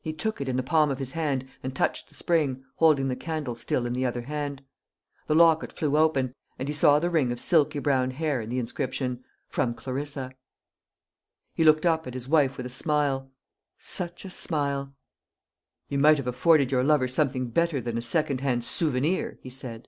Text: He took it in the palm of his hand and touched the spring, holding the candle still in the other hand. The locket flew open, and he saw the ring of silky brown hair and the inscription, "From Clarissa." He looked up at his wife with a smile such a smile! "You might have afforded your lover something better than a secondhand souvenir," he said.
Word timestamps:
He 0.00 0.14
took 0.14 0.40
it 0.40 0.48
in 0.48 0.56
the 0.56 0.62
palm 0.62 0.90
of 0.90 0.98
his 0.98 1.10
hand 1.10 1.46
and 1.62 1.76
touched 1.76 2.08
the 2.08 2.14
spring, 2.14 2.64
holding 2.76 3.08
the 3.08 3.14
candle 3.14 3.54
still 3.54 3.84
in 3.84 3.92
the 3.92 4.06
other 4.06 4.22
hand. 4.22 4.62
The 5.26 5.34
locket 5.34 5.74
flew 5.74 5.98
open, 5.98 6.34
and 6.58 6.68
he 6.68 6.72
saw 6.72 6.98
the 6.98 7.10
ring 7.10 7.30
of 7.32 7.38
silky 7.38 7.78
brown 7.78 8.12
hair 8.12 8.40
and 8.40 8.50
the 8.50 8.58
inscription, 8.58 9.22
"From 9.46 9.74
Clarissa." 9.74 10.32
He 11.54 11.64
looked 11.64 11.84
up 11.84 12.06
at 12.06 12.14
his 12.14 12.26
wife 12.30 12.56
with 12.56 12.64
a 12.64 12.70
smile 12.70 13.30
such 13.78 14.24
a 14.24 14.30
smile! 14.30 14.94
"You 15.90 15.98
might 15.98 16.16
have 16.16 16.26
afforded 16.26 16.72
your 16.72 16.82
lover 16.82 17.06
something 17.06 17.48
better 17.50 17.78
than 17.78 17.98
a 17.98 18.00
secondhand 18.00 18.64
souvenir," 18.64 19.38
he 19.42 19.50
said. 19.50 19.86